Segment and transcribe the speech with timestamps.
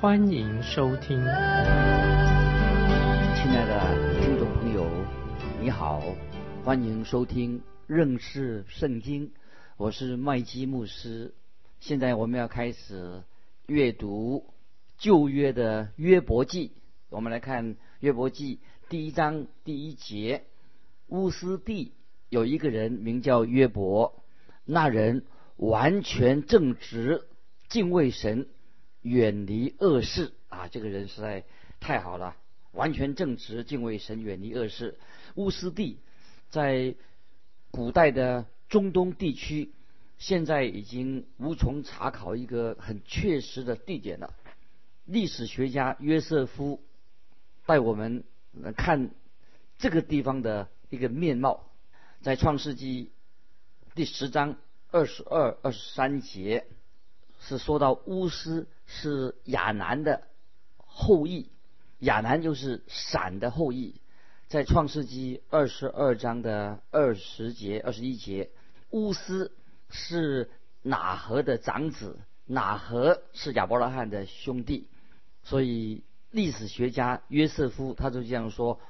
[0.00, 1.18] 欢迎收听。
[1.18, 1.26] 亲
[3.50, 4.86] 爱的听众朋友，
[5.60, 6.02] 你好，
[6.64, 9.32] 欢迎收听认识圣经，
[9.76, 11.34] 我是麦基牧师。
[11.80, 13.22] 现在我们要开始
[13.66, 14.46] 阅读
[14.96, 16.72] 旧约的约伯记，
[17.10, 20.44] 我们来看约伯记第一章第一节，
[21.08, 21.92] 乌斯地。
[22.30, 24.22] 有一个人名叫约伯，
[24.64, 27.26] 那人完全正直，
[27.68, 28.46] 敬畏神，
[29.02, 30.68] 远离恶事啊！
[30.68, 31.44] 这个人实在
[31.80, 32.36] 太好了，
[32.72, 34.98] 完全正直，敬畏神，远离恶事。
[35.34, 35.98] 乌斯地
[36.50, 36.94] 在
[37.70, 39.72] 古代的中东地区，
[40.18, 44.34] 现在已经无从查考一个很确实的地点了。
[45.06, 46.82] 历史学家约瑟夫
[47.66, 48.24] 带我们
[48.76, 49.10] 看
[49.78, 51.70] 这个地方的一个面貌。
[52.20, 53.12] 在创世纪
[53.94, 54.56] 第十章
[54.90, 56.66] 二十二、二十三节，
[57.40, 60.22] 是说到乌斯是亚南的
[60.76, 61.52] 后裔，
[62.00, 64.00] 亚南就是闪的后裔。
[64.48, 68.50] 在创世纪二十二章的二十节、二十一节，
[68.90, 69.52] 乌斯
[69.88, 70.50] 是
[70.82, 74.88] 哪和的长子，哪和是亚伯拉罕的兄弟，
[75.44, 76.02] 所以
[76.32, 78.80] 历史学家约瑟夫他就这样说：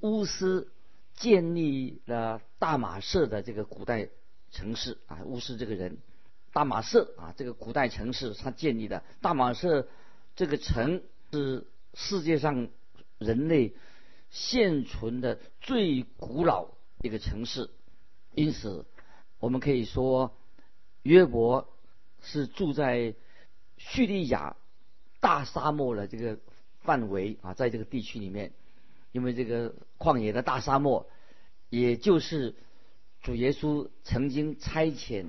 [0.00, 0.68] 乌斯。
[1.14, 4.08] 建立了大马士的这个古代
[4.50, 5.98] 城市啊，乌斯这个人，
[6.52, 9.88] 大马士啊，这个古代城市他建立的大马士
[10.36, 12.68] 这个城是世界上
[13.18, 13.74] 人类
[14.30, 16.68] 现存的最古老
[17.00, 17.70] 一个城市，
[18.34, 18.86] 因此
[19.38, 20.36] 我们可以说
[21.02, 21.68] 约伯
[22.20, 23.14] 是住在
[23.78, 24.56] 叙利亚
[25.20, 26.38] 大沙漠的这个
[26.80, 28.52] 范围啊，在这个地区里面。
[29.12, 31.06] 因为这个旷野的大沙漠，
[31.68, 32.54] 也就是
[33.20, 35.26] 主耶稣曾经差遣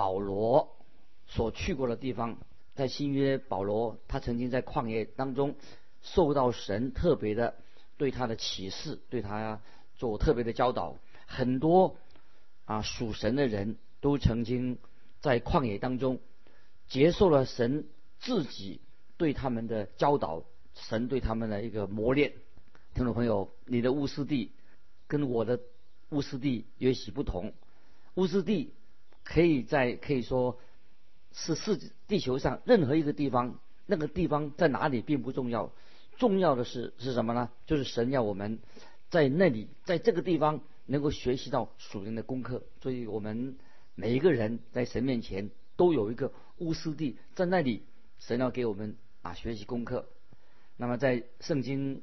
[0.00, 0.78] 保罗
[1.26, 2.38] 所去过的地方。
[2.74, 5.56] 在新约，保罗他曾经在旷野当中
[6.00, 7.54] 受到神特别的
[7.98, 9.60] 对他的启示，对他
[9.98, 10.96] 做特别的教导。
[11.26, 11.98] 很多
[12.64, 14.78] 啊属神的人都曾经
[15.20, 16.20] 在旷野当中
[16.88, 17.86] 接受了神
[18.18, 18.80] 自己
[19.18, 22.32] 对他们的教导，神对他们的一个磨练。
[22.94, 24.52] 听众朋友，你的乌斯地
[25.06, 25.60] 跟我的
[26.08, 27.52] 乌斯地也许不同。
[28.14, 28.72] 乌斯地
[29.30, 30.58] 可以在可以说
[31.32, 35.70] 是世地球上任何一个地方，那个地方在哪里并不重要，
[36.18, 37.50] 重要的是是什么呢？
[37.66, 38.58] 就是神要我们
[39.08, 42.64] 在那里，在这个地方能够学习到属灵的功课。
[42.82, 43.56] 所以我们
[43.94, 47.84] 每一个人在神面前都有一个乌斯地，在那里
[48.18, 50.08] 神要给我们啊学习功课。
[50.76, 52.02] 那么在圣经。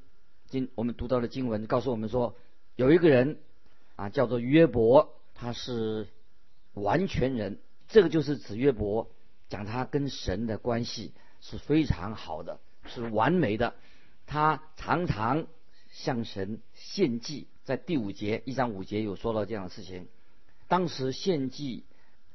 [0.49, 2.33] 今我们读到的经文告诉我们说，
[2.77, 3.37] 有一个人
[3.97, 6.07] 啊，叫做约伯，他是
[6.81, 7.59] 完全人。
[7.87, 9.09] 这个就是指约伯，
[9.49, 13.75] 讲他跟神的关系是非常好的，是完美的。
[14.25, 15.47] 他常常
[15.91, 20.07] 向神献祭，在第五节一章五节有说到这样的事情。
[20.67, 21.85] 当时献祭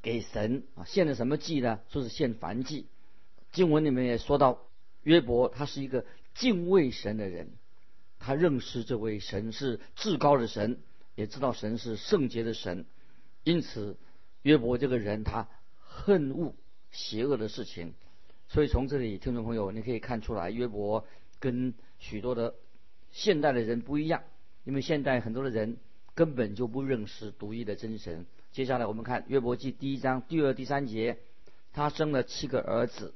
[0.01, 1.81] 给神啊，献的什么祭呢？
[1.91, 2.87] 说是献燔祭。
[3.53, 4.61] 经文里面也说到，
[5.03, 7.51] 约伯他是一个敬畏神的人。
[8.19, 10.79] 他认识这位神是至高的神，
[11.15, 12.87] 也知道神是圣洁的神，
[13.45, 13.99] 因此
[14.43, 15.49] 约伯这个人他
[15.81, 16.55] 恨恶
[16.91, 17.95] 邪恶的事情，
[18.49, 21.07] 所以从这里听众朋友你可以看出来，约伯
[21.41, 22.55] 跟许多的
[23.11, 24.23] 现代的人不一样，
[24.65, 25.77] 因为现代很多的人
[26.15, 28.27] 根本就不认识独一的真神。
[28.53, 31.19] 接下来我们看约伯记第一章第二、第三节，
[31.73, 33.15] 他生了七个儿子，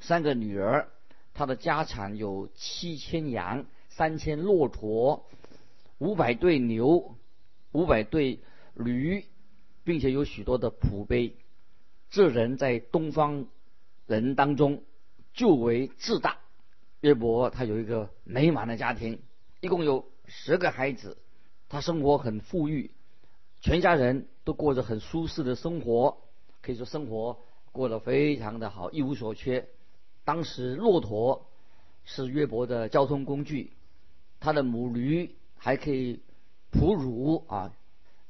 [0.00, 0.88] 三个女儿，
[1.34, 3.64] 他的家产有七千羊。
[3.94, 5.26] 三千骆驼，
[5.98, 7.14] 五百对牛，
[7.72, 8.38] 五百对
[8.72, 9.26] 驴，
[9.84, 11.36] 并且有许多的仆碑。
[12.10, 13.46] 这人在东方
[14.06, 14.82] 人当中
[15.32, 16.38] 就为自大。
[17.00, 19.20] 约伯他有一个美满的家庭，
[19.60, 21.18] 一共有十个孩子，
[21.68, 22.90] 他生活很富裕，
[23.60, 26.18] 全家人都过着很舒适的生活，
[26.60, 27.40] 可以说生活
[27.72, 29.68] 过得非常的好，一无所缺。
[30.24, 31.46] 当时骆驼
[32.04, 33.72] 是约伯的交通工具。
[34.38, 36.20] 他的母驴还可以
[36.70, 37.72] 哺乳啊，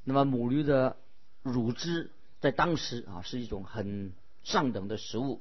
[0.04, 0.96] 那么母驴的
[1.42, 2.10] 乳汁
[2.40, 4.12] 在当时啊是一种很
[4.42, 5.40] 上等的食物，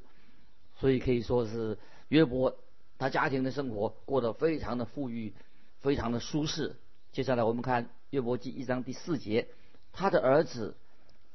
[0.80, 1.77] 所以可以说是
[2.07, 2.57] 约伯
[2.98, 5.33] 他家庭的生活过得非常的富裕，
[5.80, 6.75] 非常的舒适。
[7.12, 9.48] 接下来我们看约伯记一章第四节，
[9.92, 10.75] 他的儿子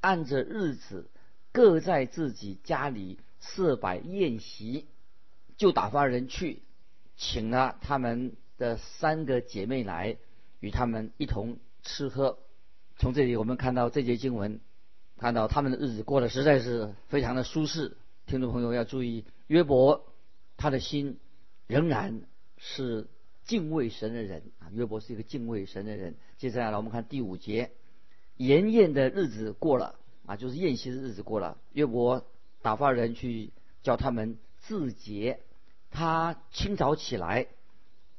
[0.01, 1.09] 按着日子
[1.53, 4.87] 各在自己家里设摆宴席，
[5.57, 6.63] 就打发人去
[7.17, 10.17] 请了他们的三个姐妹来，
[10.61, 12.39] 与他们一同吃喝。
[12.99, 14.61] 从这里我们看到这节经文，
[15.19, 17.97] 看到他们的日子过得实在是非常的舒适。
[18.27, 20.13] 听众朋友要注意，约伯
[20.57, 21.19] 他的心
[21.67, 22.23] 仍然
[22.59, 23.09] 是。
[23.47, 26.17] 敬畏神的人啊，约伯是一个敬畏神的人。
[26.37, 27.71] 接下来我们看第五节，
[28.39, 29.95] 筵宴的日子过了
[30.27, 31.57] 啊，就是宴席的日子过了。
[31.73, 32.27] 约伯
[32.61, 33.53] 打发人去
[33.85, 35.39] 叫他们自洁。
[35.93, 37.47] 他清早起来，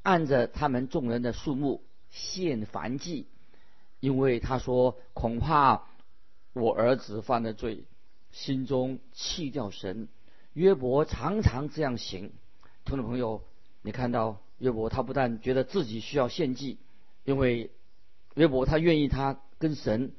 [0.01, 3.27] 按着他们众人的数目献燔祭，
[3.99, 5.83] 因为他说恐怕
[6.53, 7.85] 我儿子犯了罪，
[8.31, 10.07] 心中弃掉神。
[10.53, 12.31] 约伯常常这样行。
[12.85, 13.43] 听众朋友，
[13.81, 14.41] 你看到？
[14.59, 16.79] 约伯他不但觉得自己需要献祭，
[17.25, 17.69] 因为
[18.33, 20.13] 约伯他愿意他跟神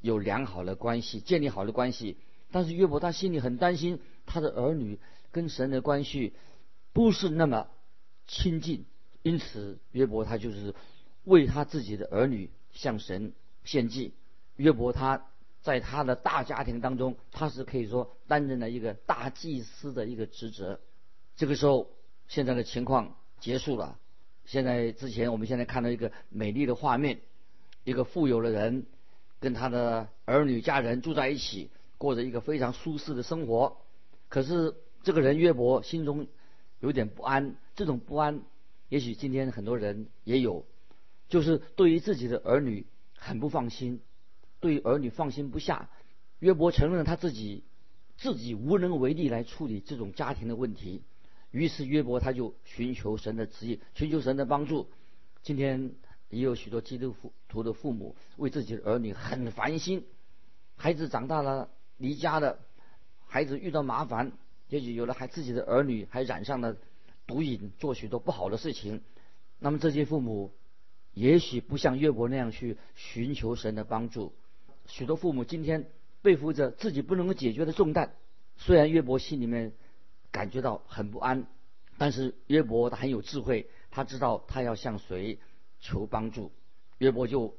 [0.00, 2.16] 有良好的关系，建立好的关系。
[2.50, 4.98] 但是约伯他心里很担心他的儿女
[5.32, 6.32] 跟神的关系
[6.94, 7.68] 不是那么
[8.26, 8.86] 亲近，
[9.22, 10.74] 因此约伯他就是
[11.24, 13.32] 为他自己的儿女向神
[13.64, 14.12] 献祭。
[14.56, 15.26] 约伯他
[15.62, 20.78] 在他的大家庭当中，他是可以说担任了一个大祭司的一个职责。
[21.36, 21.90] 这个时候，
[22.28, 23.16] 现在的情况。
[23.40, 23.98] 结束了。
[24.46, 27.20] 现在之前，我们现在看到一个美丽的画面，
[27.82, 28.86] 一个富有的人
[29.38, 31.68] 跟他的儿女家人住在一起，
[31.98, 33.76] 过着一个非常舒适的生活。
[34.30, 36.26] 可是这个人约伯心中
[36.80, 38.40] 有点不安，这种不安，
[38.88, 40.64] 也许今天很多人也有，
[41.28, 42.86] 就是对于自己的儿女
[43.16, 44.00] 很不放心，
[44.60, 45.90] 对儿女放心不下。
[46.38, 47.64] 约伯承认他自己
[48.16, 51.02] 自己无能为力来处理这种家庭的问题。
[51.50, 54.88] 于是约伯他就寻求神的指引，寻求神的帮助。
[55.42, 55.92] 今天
[56.28, 57.14] 也有许多基督
[57.48, 60.04] 徒的父母为自己的儿女很烦心，
[60.76, 62.58] 孩子长大了离家了，
[63.26, 64.32] 孩子遇到麻烦，
[64.68, 66.76] 也许有了还自己的儿女还染上了
[67.26, 69.02] 毒瘾，做许多不好的事情。
[69.60, 70.52] 那么这些父母
[71.14, 74.34] 也许不像约伯那样去寻求神的帮助。
[74.86, 75.90] 许多父母今天
[76.20, 78.12] 背负着自己不能够解决的重担，
[78.58, 79.72] 虽然约伯心里面。
[80.34, 81.46] 感觉到很不安，
[81.96, 85.38] 但是约伯他很有智慧，他知道他要向谁
[85.78, 86.50] 求帮助。
[86.98, 87.56] 约伯就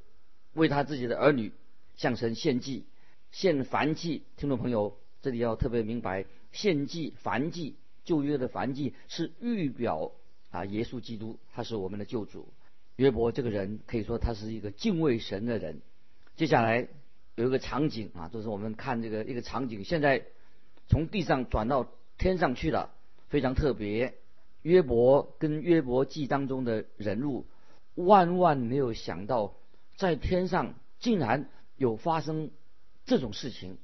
[0.52, 1.54] 为他自己的儿女
[1.96, 2.86] 向神献祭，
[3.32, 4.24] 献燔祭。
[4.36, 10.12] 听众朋友，这里要特别明白，献祭、燔祭，旧约的燔祭是预表
[10.52, 12.50] 啊，耶稣基督，他是我们的救主。
[12.96, 15.82] 约伯这个人可以说他是一个敬畏神的人。
[16.36, 16.88] 接下来
[17.36, 20.26] 有一个场景啊，就是我们看这个一个场景，现在
[20.88, 21.90] 从地上转到。
[22.18, 22.96] 天上去了，
[23.28, 24.16] 非常特别。
[24.62, 27.46] 约伯跟约伯记当中的人物，
[27.94, 29.54] 万万没有想到，
[29.98, 32.52] 在天上竟然有发生
[33.04, 33.78] 这种事情。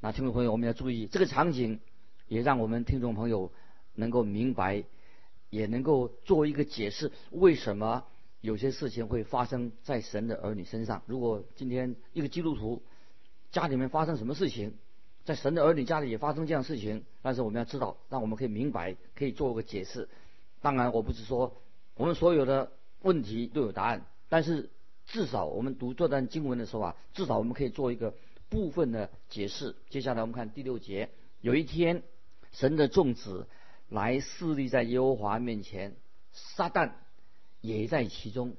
[0.00, 1.80] 那听众朋友，我们要注意这个场景，
[2.28, 3.50] 也让我们听众朋友
[3.94, 4.84] 能够明白，
[5.48, 8.04] 也能够做一个解释，为什么
[8.42, 11.02] 有些事情会发生在神的儿女身上。
[11.06, 12.82] 如果今天一个基督徒
[13.52, 14.74] 家里面发生什么事情，
[15.24, 20.08] 在神的儿女家里也发生这样事情，但是我们要知道，让我们可以明白，可以做个解释。
[20.60, 21.62] 当然，我不是说
[21.94, 22.72] 我们所有的
[23.02, 24.70] 问题都有答案，但是
[25.06, 28.12] 至少我们读这段经文的时候啊，至少我们可以做一个
[28.48, 29.76] 部分的解释。
[29.88, 32.02] 接下来我们看第六节，有一天，
[32.50, 33.46] 神的众子
[33.88, 35.94] 来侍立在耶和华面前，
[36.32, 36.90] 撒旦
[37.62, 38.54] 也在其中，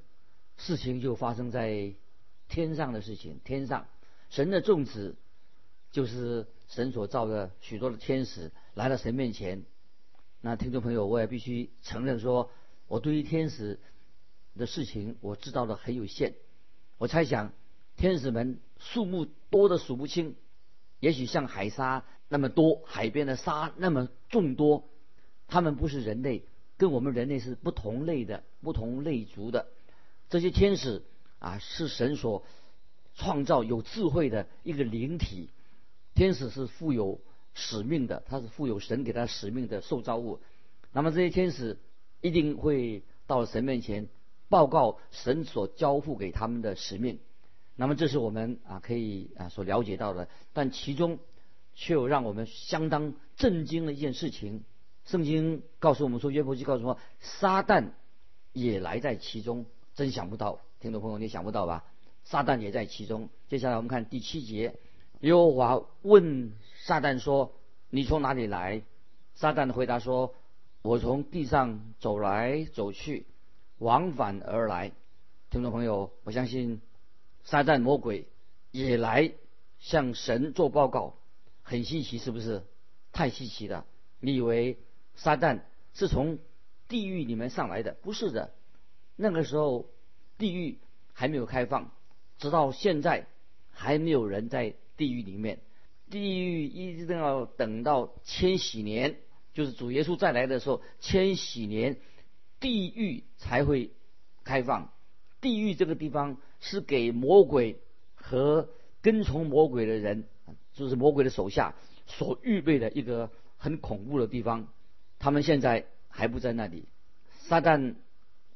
[0.56, 1.94] 事情就发生在
[2.48, 3.40] 天上的事情。
[3.44, 3.86] 天上，
[4.30, 5.14] 神的众子
[5.92, 6.48] 就是。
[6.66, 9.64] 神所造的许多的天使来到神面前，
[10.40, 12.50] 那听众朋友，我也必须承认说，
[12.88, 13.78] 我对于天使
[14.56, 16.34] 的事情我知道的很有限。
[16.96, 17.52] 我猜想，
[17.96, 20.34] 天使们数目多的数不清，
[21.00, 24.88] 也许像海沙那么多，海边的沙那么众多。
[25.46, 26.44] 他们不是人类，
[26.84, 29.68] 跟我们人类是不同类的、不同类族的。
[30.28, 31.02] 这些天使
[31.38, 32.44] 啊，是神所
[33.14, 35.48] 创造有智慧的一个灵体。
[36.14, 37.22] 天使是富有
[37.54, 40.40] 使命的，他是富有神给他使命的受造物。
[40.92, 41.78] 那么这些天使
[42.20, 44.08] 一定会到神面前
[44.50, 47.18] 报告神所交付给他们的使命。
[47.76, 51.18] 那么这是我们啊可以啊所了解到的，但其中
[51.74, 54.64] 却有让我们相当震惊的一件事情。
[55.04, 57.90] 圣经告诉我们说，约伯记告诉我，撒旦
[58.52, 59.66] 也来在其中。
[59.94, 61.84] 真想不到，听众朋友你想不到吧？
[62.24, 63.28] 撒旦也在其中。
[63.48, 64.74] 接下来我们看第七节。
[65.20, 67.52] 耶和华问撒旦说
[67.90, 68.82] ：“你从哪里来？”
[69.36, 70.34] 撒旦的回答说
[70.82, 73.26] ：“我从地上走来走去，
[73.78, 74.92] 往返而来。
[75.50, 76.80] 听众朋友，我相信
[77.44, 78.26] 撒旦魔鬼
[78.70, 79.32] 也来
[79.78, 81.14] 向神做报告，
[81.62, 82.62] 很稀奇，是不是？
[83.12, 83.86] 太稀奇了！
[84.18, 84.78] 你以为
[85.14, 85.60] 撒旦
[85.92, 86.38] 是从
[86.88, 87.96] 地狱里面上来的？
[88.02, 88.52] 不是的，
[89.16, 89.88] 那个时候
[90.38, 90.78] 地狱
[91.12, 91.92] 还没有开放，
[92.38, 93.26] 直到现在
[93.70, 95.60] 还没有人在地狱里面。
[96.10, 99.16] 地狱一定要等到千禧年，
[99.52, 101.96] 就是主耶稣再来的时候，千禧年
[102.60, 103.90] 地狱才会
[104.44, 104.92] 开放。
[105.40, 107.80] 地狱这个地方是给魔鬼
[108.14, 108.68] 和
[109.00, 110.28] 跟从魔鬼的人，
[110.72, 111.74] 就是魔鬼的手下
[112.06, 114.68] 所预备的一个很恐怖的地方。
[115.24, 116.84] 他们现在还不在那里。
[117.46, 117.94] 撒旦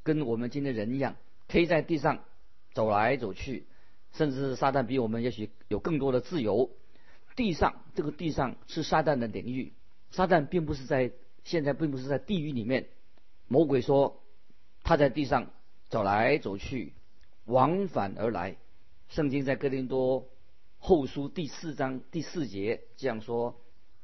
[0.02, 1.16] 跟我们今天人一样，
[1.48, 2.22] 可以在地上
[2.74, 3.64] 走来走去，
[4.12, 6.70] 甚至撒旦比我们也许有更多的自由。
[7.36, 9.72] 地上这个地上是撒旦的领域，
[10.10, 11.10] 撒旦并不是在
[11.42, 12.88] 现在并不是在地狱里面。
[13.46, 14.22] 魔鬼说
[14.82, 15.50] 他在地上。
[15.90, 16.92] 走来走去，
[17.46, 18.56] 往返而来。
[19.08, 20.28] 圣经在哥林多
[20.76, 23.58] 后书第四章第四节这样说：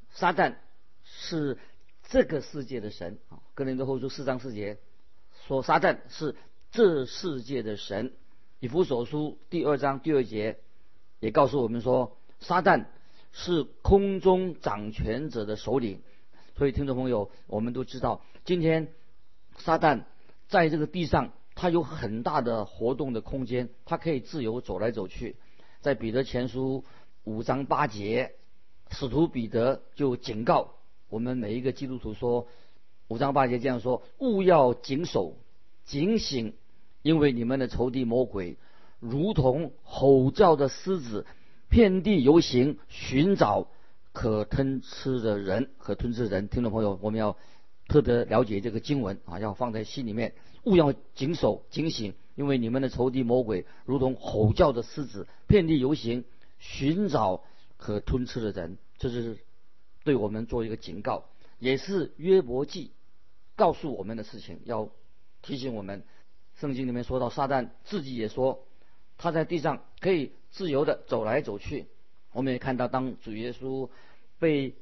[0.08, 0.54] 撒旦
[1.02, 1.58] 是
[2.08, 3.40] 这个世界的神啊。
[3.54, 4.78] 哥林多后书四章四节
[5.46, 6.34] 说撒旦是
[6.70, 8.12] 这世界的神。
[8.60, 10.58] 以弗所书第二章第二节
[11.20, 12.86] 也告诉我们说，撒旦
[13.32, 16.02] 是空中掌权者的首领。
[16.56, 18.92] 所以听众朋友，我们都知道，今天
[19.58, 20.04] 撒旦
[20.48, 21.32] 在这个地上。
[21.56, 25.36] 他有很大的活动的空间，他可以自由走来走去。
[25.82, 26.84] 在彼得前书
[27.22, 28.34] 五章八节，
[28.90, 30.74] 使徒彼得就警告
[31.14, 32.48] 我们每一个基督徒说：
[33.06, 35.36] 五章八节这样说，勿要谨守、
[35.84, 36.54] 警醒，
[37.02, 38.56] 因为你们的仇敌魔鬼
[38.98, 41.24] 如同吼叫的狮子，
[41.68, 43.68] 遍地游行，寻找
[44.12, 46.48] 可吞吃的人和吞吃人。
[46.48, 47.36] 听众朋友，我们要
[47.86, 50.34] 特别了解这个经文啊，要放在心里面。
[50.64, 56.24] 勿要谨守、警醒，因为你们的仇敌魔鬼如同吼叫的狮子，遍地游行，
[56.58, 57.44] 寻找
[57.76, 58.78] 可吞吃的人。
[58.98, 59.38] 这是
[60.04, 61.24] 对我们做一个警告，
[61.58, 62.92] 也是约伯记
[63.56, 64.90] 告诉我们的事情，要
[65.42, 66.04] 提醒我们。
[66.56, 68.64] 圣经里面说到，撒旦自己也说，
[69.18, 71.86] 他在地上可以自由的走来走去。
[72.32, 73.88] 我们也看到，当主耶稣
[74.38, 74.74] 被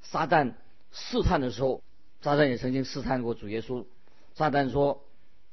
[0.00, 0.54] 撒旦
[0.92, 1.82] 试探的时候，
[2.22, 3.84] 撒旦也曾经试探过主耶稣。
[4.34, 5.04] 撒旦说。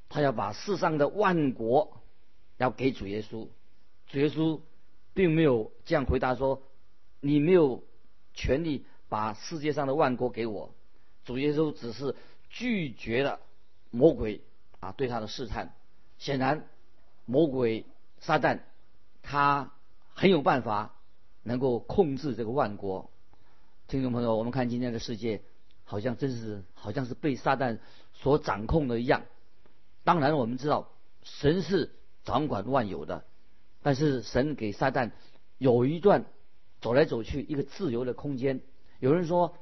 [0.07, 1.99] 他要把世上的万国
[2.57, 3.47] 要给主耶稣，
[4.07, 4.61] 主耶稣
[5.15, 6.61] 并没有这样回答说
[7.19, 7.83] ：“你没有
[8.35, 10.75] 权利把世界上的万国给我。”
[11.23, 12.15] 主耶稣只是
[12.49, 13.39] 拒绝了
[13.89, 14.41] 魔鬼
[14.81, 15.73] 啊对他的试探。
[16.17, 16.67] 显然，
[17.23, 17.85] 魔鬼
[18.19, 18.59] 撒旦
[19.23, 19.71] 他
[20.13, 20.95] 很有办法
[21.43, 23.09] 能够控制这个万国。
[23.87, 25.41] 听众朋友，我们看今天的世界，
[25.85, 27.79] 好像真是好像是被撒旦
[28.13, 29.23] 所掌控的一样。
[30.03, 30.91] 当然，我们知道
[31.23, 31.95] 神是
[32.25, 33.23] 掌管万有的，
[33.81, 35.11] 但是神给撒旦
[35.57, 36.25] 有一段
[36.81, 38.59] 走来走去一个自由的空间。
[38.99, 39.55] 有人说，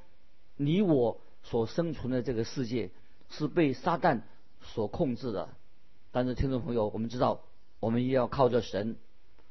[0.55, 2.91] 你我所生存的这个世界
[3.29, 4.21] 是被撒旦
[4.61, 5.49] 所控制的。
[6.11, 7.41] 但是，听众朋友，我们知道，
[7.79, 8.97] 我们也要靠着神，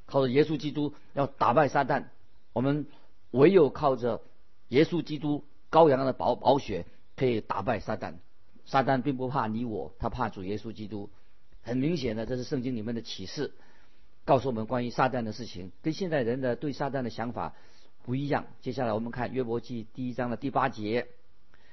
[0.06, 2.04] 靠着耶稣基督要打败撒旦。
[2.52, 2.86] 我们
[3.32, 4.22] 唯有靠着
[4.68, 6.86] 耶稣基督羔羊的宝宝血，
[7.16, 8.14] 可以打败撒旦。
[8.64, 11.10] 撒旦并不怕你我，他怕主耶稣基督。
[11.62, 13.52] 很明显的，这是圣经里面的启示，
[14.24, 17.54] 告诉我们关于撒旦的事情，跟现在人的对撒旦的想法
[18.04, 18.46] 不一样。
[18.60, 21.08] 接下来我们看约伯记第一章的第八节，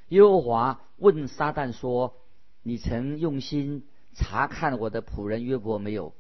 [0.09, 2.15] 耶和华问撒旦说
[2.63, 6.13] ：“你曾用心查看我的仆人约伯没有？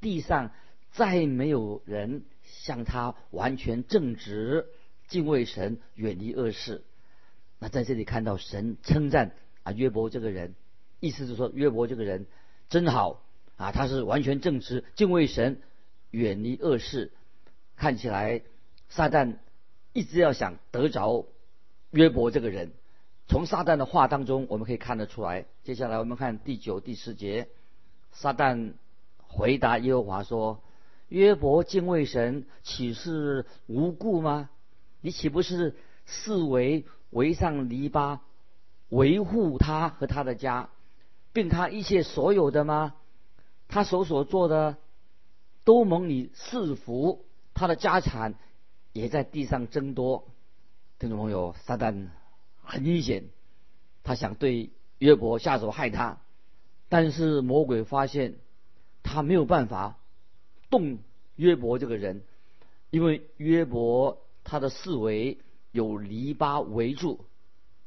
[0.00, 0.50] 地上
[0.90, 4.66] 再没有人像他完全正直，
[5.08, 6.82] 敬畏神，远离恶事。”
[7.60, 9.32] 那在这里看到神称赞。
[9.64, 10.56] 啊，约伯这个人，
[10.98, 12.26] 意思是说约伯这个人
[12.68, 13.22] 真好
[13.54, 15.62] 啊，他是完全正直，敬畏神，
[16.10, 17.12] 远离恶事。
[17.76, 18.42] 看起来
[18.94, 19.36] 撒旦
[19.94, 21.24] 一直要想得着
[21.92, 22.72] 约伯这个人。
[23.26, 25.46] 从撒旦的话当中，我们可以看得出来。
[25.64, 27.48] 接下来我们看第九、第十节，
[28.12, 28.74] 撒旦
[29.26, 30.60] 回答耶和华说
[31.08, 34.50] ：“约伯敬畏神，岂是无故吗？
[35.00, 38.18] 你岂不是视为围上篱笆？”
[38.90, 40.68] 维护他和他的家，
[41.32, 42.94] 并他一切所有的吗？
[43.68, 44.76] 他所所做的
[45.64, 48.34] 都蒙你赐福，他的家产
[48.92, 50.24] 也在地上争夺。
[50.98, 52.08] 听众朋友，撒旦
[52.62, 53.24] 很阴险，
[54.02, 56.20] 他想对约伯下手害他，
[56.88, 58.34] 但是魔鬼发现
[59.02, 59.98] 他没有办法
[60.70, 60.98] 动
[61.36, 62.22] 约伯这个人，
[62.90, 65.38] 因为约伯他的四围
[65.72, 67.24] 有篱笆围住。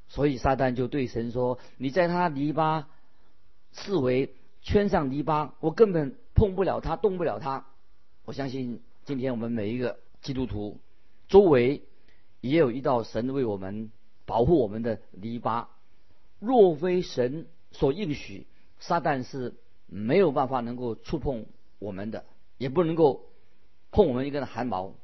[0.07, 2.85] 所以撒旦就对神说：“你在他篱笆
[3.71, 7.65] 四围圈上篱笆，我根本碰不了他，动不了他。”
[8.25, 10.79] 我相信今天我们每一个基督徒
[11.27, 11.83] 周围
[12.41, 13.91] 也有一道神为我们
[14.25, 15.67] 保护我们的篱笆。
[16.39, 18.45] 若非神所应许，
[18.79, 19.55] 撒旦是
[19.87, 21.45] 没有办法能够触碰
[21.79, 22.25] 我们的，
[22.57, 23.25] 也不能够
[23.91, 24.95] 碰我们一根汗毛。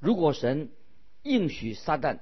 [0.00, 0.70] 如果神
[1.22, 2.18] 应许撒旦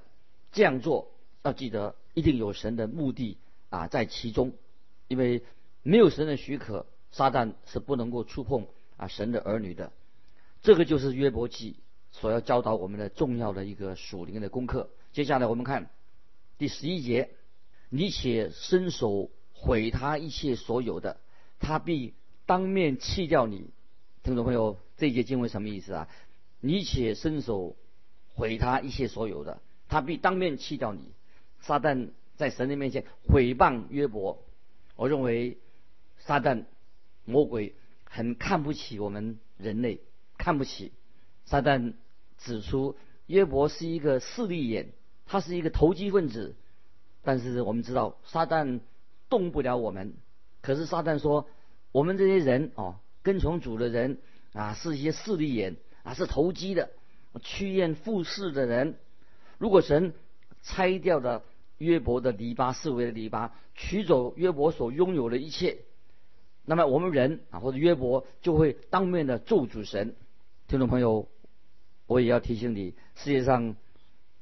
[0.52, 1.10] 这样做，
[1.42, 3.38] 要记得一定有神的目的
[3.70, 4.52] 啊在其中，
[5.08, 5.42] 因为
[5.82, 8.66] 没有神的许可，撒旦是不能够触碰
[8.96, 9.92] 啊神的儿女的。
[10.62, 11.76] 这个就是约伯记
[12.12, 14.90] 所要教导我们的重要的一个属灵的功课。
[15.12, 15.90] 接下来我们看
[16.58, 17.30] 第十一节：
[17.88, 21.20] 你且伸手毁他一切所有的，
[21.58, 22.14] 他必
[22.46, 23.70] 当面弃掉你。
[24.22, 26.08] 听众朋友，这一节经文什么意思啊？
[26.60, 27.76] 你且伸手
[28.34, 31.12] 毁他一切所有的，他必当面弃掉你。
[31.60, 34.42] 撒旦在神的面前毁谤约伯，
[34.96, 35.58] 我认为
[36.18, 36.64] 撒旦
[37.24, 37.74] 魔鬼
[38.04, 40.00] 很看不起我们人类。
[40.38, 40.92] 看不起，
[41.50, 41.94] 撒旦
[42.38, 42.94] 指出
[43.26, 44.92] 约伯是一个势利眼，
[45.26, 46.54] 他是一个投机分子。
[47.22, 48.78] 但是我们知道，撒旦
[49.28, 50.14] 动不了我们。
[50.60, 51.48] 可是撒旦说，
[51.90, 54.18] 我们这些人哦，跟从主的人
[54.52, 56.90] 啊，是一些势利眼啊，是投机的、
[57.42, 58.94] 趋炎附势的人。
[59.58, 60.14] 如果神
[60.62, 61.42] 拆掉了
[61.78, 65.78] 约伯的篱笆，四围的篱笆，取走约伯所拥有的一切，
[66.64, 70.14] 那么我们人啊，或者约伯就会当面的咒诅神。
[70.68, 71.26] 听众朋友，
[72.10, 73.76] 我也要提醒你，世界上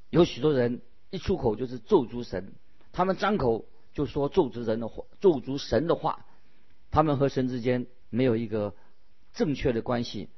[0.09, 2.55] 有许多人一出口就是咒诅神，
[2.93, 6.25] 他们张口就说咒诅人的话，咒诅神的话，
[6.91, 8.75] 他们和神之间没有一个
[9.35, 10.31] 正确的关系。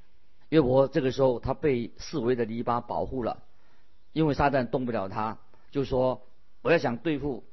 [0.49, 3.45] 约伯这个时候他被四围的篱笆保护了，
[4.13, 5.39] 因为撒旦动不了他，
[5.71, 6.27] 就说
[6.63, 7.45] 我要想对付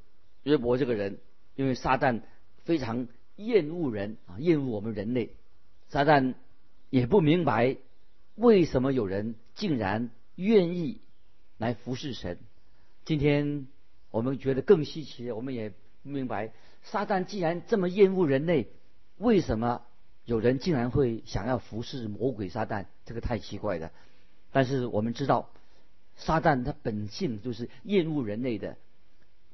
[0.41, 1.19] 约伯这个人，
[1.53, 2.23] 因为撒旦
[2.63, 5.35] 非常厌恶人啊，厌恶我们人类，
[5.87, 6.33] 撒旦
[6.89, 7.77] 也不明白。
[8.37, 11.01] 为什么有人竟然愿意
[11.57, 12.37] 来服侍神？
[13.03, 13.65] 今天
[14.11, 15.71] 我们觉得更稀奇，我们也
[16.03, 18.67] 不明白，撒旦既然这么厌恶人类，
[19.17, 19.81] 为什么
[20.23, 22.85] 有人竟然会想要服侍魔鬼撒旦？
[23.05, 23.91] 这个太奇怪了。
[24.51, 25.49] 但是我们知道，
[26.15, 28.77] 撒旦他本性就是厌恶人类的。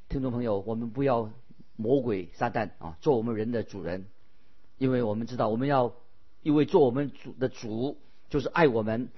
[0.09, 1.31] 听众朋友，我们不要
[1.77, 4.07] 魔鬼撒旦啊做我们人的主人，
[4.77, 5.95] 因为我们知道我们要
[6.41, 7.97] 因为做我们主的主。
[8.33, 9.09] 就是爱我们、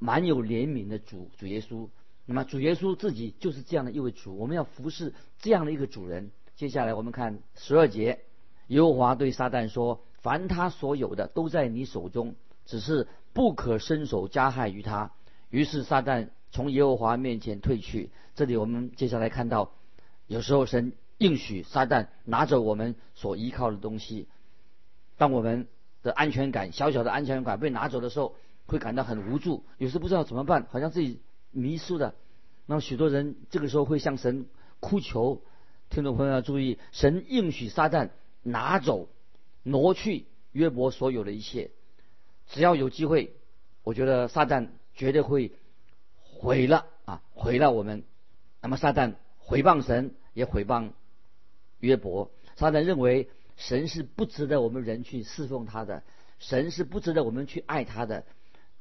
[0.00, 1.88] 蛮有怜悯的主主耶稣。
[2.26, 6.32] 那么主耶稣自己就是这样的一位主，我们要服侍这样的一个主人。
[6.56, 8.24] 接下来我们看十二节，
[8.66, 12.34] 耶和华对撒旦说：“凡他所有的都在你手中，
[12.66, 15.12] 只是不可伸手加害于他。”
[15.48, 18.10] 于是撒旦从耶和华面前退去。
[18.34, 19.70] 这里我们接下来看到，
[20.26, 24.26] 有时候神应许撒旦拿走我们所依靠的东西，
[25.16, 25.68] 当我们。
[26.02, 28.34] 的安全感，小小的安全感被拿走的时候，
[28.66, 32.14] 会感到很无助，有时不知道怎么办，好像自己迷失了。
[32.66, 34.46] 那么许多人这个时候会向神
[34.80, 35.42] 哭求。
[35.90, 38.10] 听众朋友要注意，神应许撒旦
[38.42, 39.08] 拿走、
[39.62, 41.70] 挪去约伯所有的一切。
[42.48, 43.36] 只要有机会，
[43.84, 45.52] 我觉得撒旦绝对会
[46.16, 48.04] 毁了啊，毁了我们。
[48.60, 50.90] 那么撒旦毁谤神，也毁谤
[51.78, 52.30] 约伯。
[52.56, 53.28] 撒旦认为。
[53.68, 56.02] 神是不值得我们人去侍奉他的，
[56.40, 58.24] 神是不值得我们去爱他的。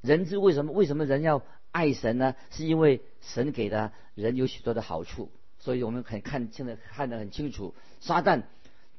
[0.01, 2.35] 人之为什么为什么人要爱神呢？
[2.49, 8.41] 是因为神给的人有许多的好处，所以我们很看现在看得很清楚，撒旦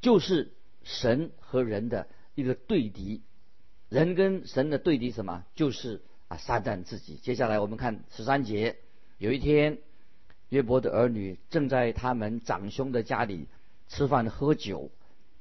[0.00, 0.52] 就是
[0.84, 3.22] 神和人的一个对敌，
[3.88, 5.44] 人跟神的对敌什么？
[5.56, 7.16] 就是啊撒旦自己。
[7.16, 8.76] 接下来我们看十三节，
[9.18, 9.78] 有一天
[10.48, 13.48] 约伯的儿女正在他们长兄的家里
[13.88, 14.92] 吃饭喝酒。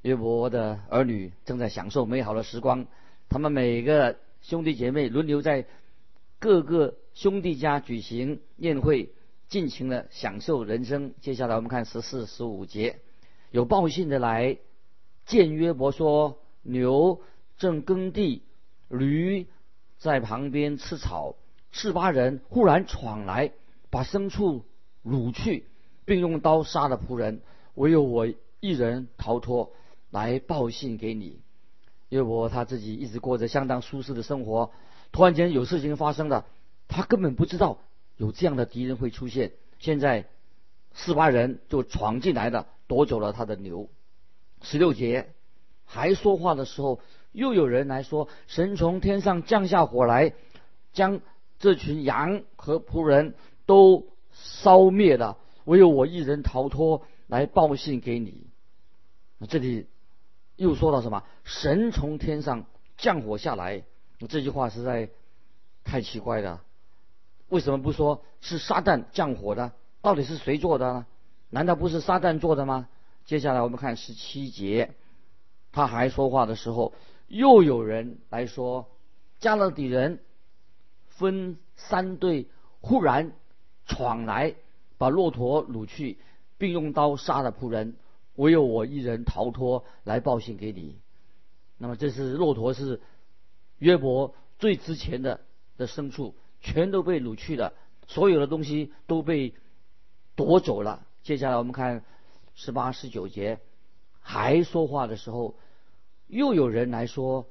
[0.02, 2.88] 约伯的儿女正在享受美好的时光，
[3.30, 5.66] 他们每个兄弟姐妹轮流在
[6.40, 9.12] 各个兄弟家举行宴会，
[9.48, 11.14] 尽情的享受人生。
[11.22, 13.00] 接下来我们看十四、十五节，
[13.52, 14.58] 有报信的来
[15.26, 17.22] 见约伯说：牛
[17.60, 18.42] 正耕地，
[18.90, 19.46] 驴
[20.00, 21.36] 在旁边吃草。
[21.72, 23.52] 四巴人忽然闯来，
[23.92, 24.66] 把牲畜
[25.06, 25.68] 掳去，
[26.06, 27.42] 并用刀杀了仆人，
[27.76, 28.28] 唯有我
[28.60, 29.72] 一人逃脱。
[30.12, 31.42] 来报信给你，
[32.10, 34.72] 因为我他自己一直过着相当舒适的生活，
[35.12, 36.46] 突然间有事情发生了，
[36.88, 37.80] 他根本不知道
[38.18, 39.54] 有这样的敌人会出现。
[39.80, 40.28] 现在
[40.94, 43.90] 四八人就闯进来了，夺走了他的牛。
[44.62, 45.34] 十六节
[45.86, 47.00] 还说话的时候，
[47.32, 50.34] 又有人来说：神从天上降下火来，
[50.94, 51.22] 将
[51.58, 53.34] 这群羊和仆人
[53.66, 57.04] 都烧灭了，唯有我一人逃脱。
[57.28, 58.46] 来报信给你。
[59.48, 59.88] 这里
[60.62, 61.24] 又说到什么？
[61.44, 63.82] 神从天上降火下来。
[64.30, 65.10] 这句话实在
[65.84, 66.62] 太奇怪了。
[67.50, 69.72] 为什么不说是撒旦降火的？
[70.04, 71.06] 到底是谁做的呢？
[71.50, 72.88] 难道不是撒旦做的吗？
[73.26, 74.94] 接下来我们看十七节，
[75.72, 76.94] 他还说话的时候，
[77.28, 78.88] 又有人来说，
[79.40, 80.20] 加勒底人
[81.08, 82.46] 分三队，
[82.82, 83.32] 忽然
[83.88, 84.54] 闯来，
[85.00, 86.20] 把骆驼掳去，
[86.60, 87.96] 并用刀杀了仆人，
[88.36, 91.00] 唯有我一人逃脱，来报信给你。
[91.78, 93.02] 那么这是骆驼是
[93.80, 95.42] 约伯最值钱的
[95.78, 97.74] 的牲畜，全都被掳去了，
[98.08, 99.54] 所有的东西都被
[100.36, 101.06] 夺走了。
[101.24, 102.04] 接下来我们看
[102.56, 103.60] 十八、十九节，
[104.20, 105.56] 还说话的时候，
[106.28, 107.48] 又有人来说：“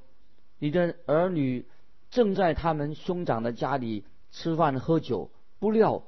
[0.59, 1.65] 你的儿女
[2.09, 6.03] 正在他们兄长的家里吃饭喝酒，不料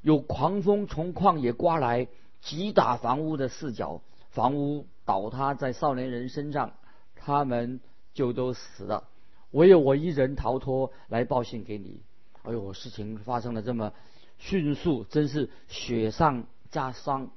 [0.00, 2.06] 有狂风从旷野刮来，
[2.40, 4.00] 击打房屋的四角，
[4.34, 6.74] 房屋倒塌在少年人身上，
[7.14, 7.80] 他们
[8.12, 9.08] 就都死了。
[9.52, 12.02] 唯有我一人逃脱，来报信给你。”
[12.42, 13.94] 哎呦，事情发生的这么
[14.38, 16.46] 迅速，真是雪上。
[16.70, 17.30] 加霜，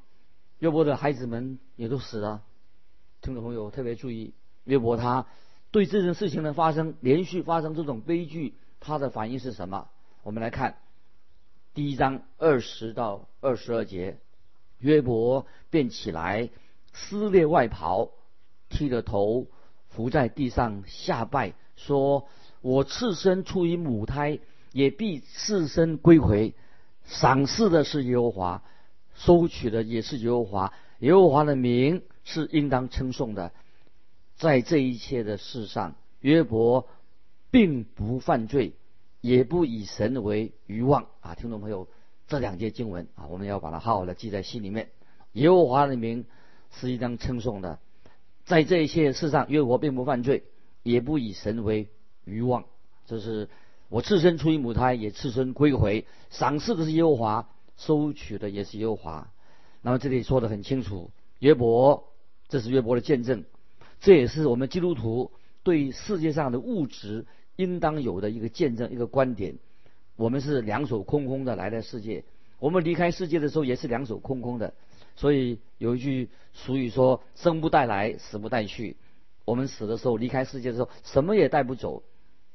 [0.57, 2.41] 约伯的孩子们也都死了。
[3.21, 4.33] 听众朋友特别注意，
[4.63, 5.27] 约伯他
[5.69, 9.89] 对这件事情的发生，连续发生这种悲剧，他的反应是什么？
[10.23, 10.79] 我们来看
[11.75, 14.17] 第一章二十到二十二节，
[14.79, 16.49] 约伯便起来，
[16.97, 18.09] 撕裂外袍，
[18.69, 19.47] 剃了头，
[19.89, 22.27] 伏在地上下拜，说
[22.61, 24.39] ：“我赤身出于母胎，
[24.73, 26.55] 也必赤身归回。
[27.05, 28.63] 赏赐的是耶和华。”
[29.15, 33.51] 收取的也是耶和华，耶和华的名是应当称颂的。
[34.35, 36.87] 在这一切的事上，约伯
[37.49, 38.73] 并不犯罪，
[39.19, 41.33] 也不以神为愚妄啊！
[41.33, 41.87] 听众朋友，
[42.27, 44.89] 这两节经文啊，我们要把它好好的记在心里面。
[45.31, 46.23] 耶和华的名
[46.71, 47.79] 是一张称颂的，
[48.45, 50.43] 在这一切事上，约伯并不犯罪，
[50.83, 51.87] 也不以神为
[52.25, 52.65] 愚妄。
[53.05, 53.49] 这是
[53.89, 56.05] 我赤身出于母胎，也赤身归回。
[56.29, 57.49] 赏赐的是耶和华。
[57.79, 59.31] 收取的也是耶和华，
[59.83, 62.07] 那么这里说的很清楚，约伯，
[62.47, 63.43] 这是约伯的见证，
[64.01, 65.29] 这也是我们基督徒
[65.61, 69.59] 对世界上的物质应当有的一个见证，一个观点。
[70.15, 72.23] 我们是两手空空的来到世界，
[72.57, 74.73] 我们离开世界的时候也是两手空空的。
[75.17, 78.95] 所以有一句俗语说：“生不带来，死不带去。”
[79.43, 82.03] 我们死的时候，离开世界的时候，什么也带不走。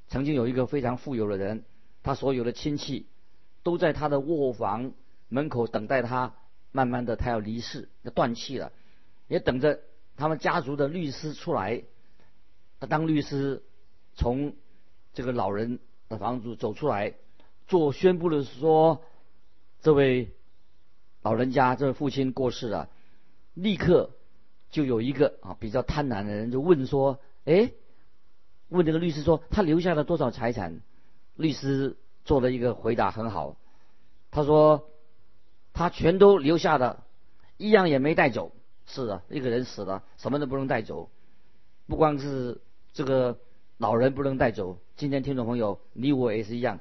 [0.09, 1.65] 曾经有一个非常富有的人，
[2.03, 3.07] 他所有的亲戚
[3.63, 4.95] 都在他的卧房。
[5.29, 6.35] 门口等待他，
[6.73, 8.71] 慢慢的他要离世，要断气了，
[9.29, 9.81] 也等着
[10.15, 11.83] 他们家族的律师出来。
[12.79, 13.63] 他当律师
[14.15, 14.55] 从
[15.15, 15.79] 这个老人
[16.11, 17.15] 的房子走出来，
[17.67, 19.03] 做宣布的说
[19.81, 20.33] ：“这位
[21.23, 22.89] 老人家，这父亲过世了。”
[23.55, 24.11] 立刻
[24.71, 27.73] 就有一个啊比较贪婪的人就问说：“哎，
[28.69, 30.81] 问这个律师说他留下了多少财产？”
[31.37, 33.57] 律师做了一个回答很好，
[34.31, 34.89] 他说。
[35.75, 37.03] 他全都留下的，
[37.57, 38.53] 一样也没带走。
[38.87, 41.09] 是的，一个人死了，什么都不能带走。
[41.87, 42.61] 不光是
[42.93, 43.39] 这个
[43.79, 46.81] 老人不能带走，今天听众朋友，你我也是一样。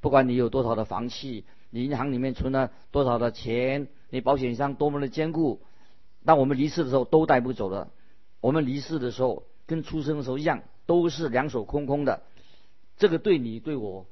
[0.00, 1.44] 不管你有多少的房契，
[1.82, 5.60] 银行里面存了多少的钱，你保险箱多么的坚固，
[6.24, 7.90] 当我们离世的时候都带不走的。
[8.40, 12.22] 我们离世的时候跟出生的时候一样，都是两手空空的。
[12.96, 14.06] 这个对你对我，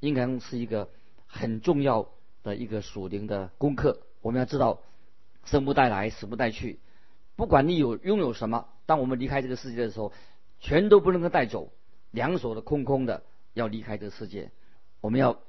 [0.00, 0.88] 应该是一个
[1.26, 2.08] 很重要。
[2.44, 4.82] 的一个属灵的功课，我们要知道，
[5.46, 6.78] 生不带来，死不带去。
[7.36, 10.12] 不管你有拥有什么，当我们离开这个世界的时候，
[10.60, 11.72] 全都不能够带走，
[12.10, 13.22] 两手的空空的
[13.54, 14.50] 要离开这个世界。
[15.00, 15.40] 我们要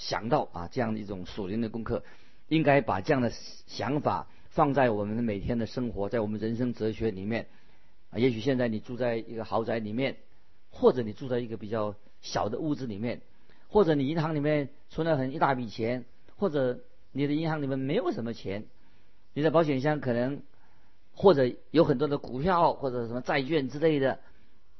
[0.00, 2.02] 想到啊，这样的一种属灵的功课，
[2.48, 3.30] 应该把这样的
[3.66, 7.46] 想法放在我们每天的生活，在我们人生哲学里面。
[8.10, 10.16] 啊，也许现在你住在一个豪宅里面，
[10.70, 13.20] 或者你住在一个比较小的屋子里面，
[13.68, 16.06] 或者你银行里面存了很一大笔钱。
[16.36, 16.80] 或者
[17.12, 18.64] 你的银行里面没有什么钱，
[19.34, 20.40] 你的保险箱可能
[21.12, 24.20] 或者有很多的股票或者什么债券之类的，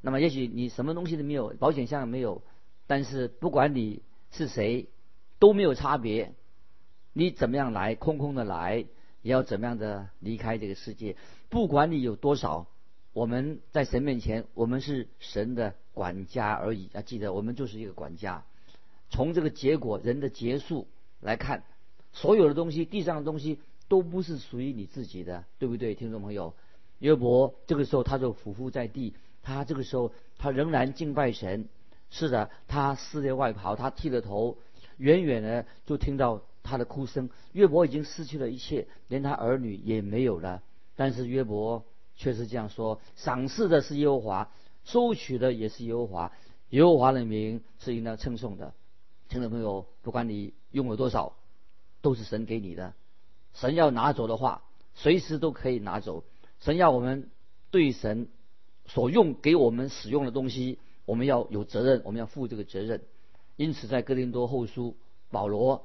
[0.01, 2.43] 那么也许你什么东西都没有，保险箱也没有，
[2.87, 4.89] 但是不管你是谁
[5.41, 6.35] 都没有差别，
[7.13, 8.87] 你怎么样来空空的来，
[9.23, 11.17] 也要怎么样的离开这个世界。
[11.49, 12.69] 不管你有多少，
[13.13, 16.89] 我们在神面前，我们是神的管家而已。
[16.93, 18.45] 要记得，我们就是一个管家。
[19.09, 20.87] 从这个结果，人的结束。
[21.21, 21.65] 来看，
[22.13, 26.55] 所有的东西，地上的东西都不是属于你自己的，对不对，听众朋友？
[26.99, 31.69] 约伯这个时候他就匍匐在地，他这个时候他仍然敬拜神。
[32.11, 34.59] 是的，他撕裂外袍，他剃了头，
[35.01, 37.31] 远远的就听到他的哭声。
[37.53, 40.63] 约伯已经失去了一切，连他儿女也没有了。
[40.95, 41.85] 但是约伯
[42.17, 44.53] 却是这样说：赏赐的是耶和华，
[44.85, 46.33] 收取的也是耶和华。
[46.69, 48.75] 耶和华的名是应当称颂的。
[49.29, 51.35] 听众朋友，不管你用了多少，
[52.03, 52.93] 都是神给你的。
[53.55, 54.63] 神要拿走的话，
[54.95, 56.23] 随时都可以拿走。
[56.61, 57.31] 神要我们
[57.71, 58.29] 对神
[58.87, 63.03] 所用给我们使用的东西，我们要有责任，我们要负这个责任。
[63.61, 64.97] 因此，在哥林多后书，
[65.31, 65.85] 保罗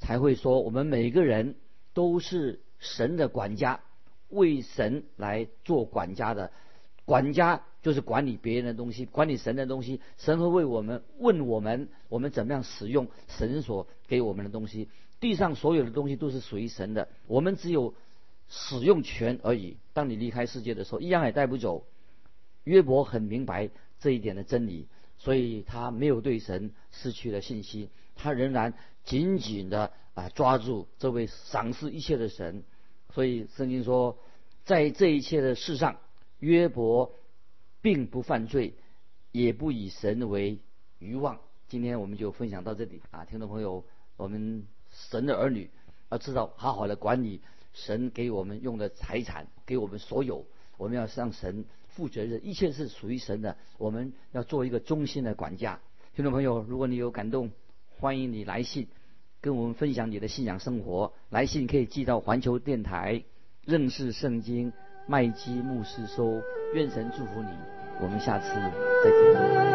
[0.00, 1.54] 才会说：我们每个人
[1.92, 3.82] 都是神的管家，
[4.30, 6.50] 为神来做管家的。
[7.04, 10.00] 管家就是管理别人的东西，管理神的东西。
[10.18, 14.88] 神会为我们问我们，我们怎么样使用神所给我们的东西。
[15.20, 17.94] 地上所有的东西都是属于神的，我们只有
[18.48, 19.76] 使用权而已。
[19.92, 21.86] 当你离开世界的时候，一样也带不走。
[22.64, 28.74] 约伯很明白这一点的真理，所以他没有对神失去了信心，他仍然
[29.04, 32.64] 紧紧的啊抓住这位赏赐一切的神。
[33.12, 34.18] 所以圣经说，
[34.64, 35.98] 在这一切的事上，
[36.38, 37.14] 约伯
[37.80, 38.74] 并不犯罪，
[39.32, 40.58] 也不以神为
[40.98, 41.40] 欲望。
[41.68, 43.84] 今天我们就分享到这里啊，听众朋友，
[44.16, 44.66] 我们。
[45.10, 45.68] 神的儿女
[46.08, 47.40] 要知道好好的管理
[47.72, 50.46] 神给我们用的财产，给我们所有，
[50.76, 55.78] 我们要向神负责任，一切是属于神的，我们要做一个忠心的管家。
[56.14, 57.50] 听众朋友，如果你有感动，
[57.98, 58.88] 欢迎你来信
[59.40, 61.12] 跟我们分享你的信仰生活。
[61.30, 63.22] 来信可以寄到环球电台
[63.64, 64.72] 认识圣经
[65.06, 66.42] 麦基牧师收。
[66.74, 67.48] 愿神祝福你，
[68.00, 68.48] 我们下次
[69.04, 69.73] 再见。